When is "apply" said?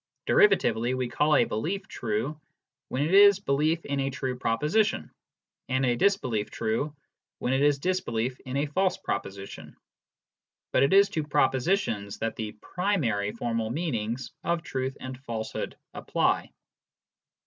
15.93-16.51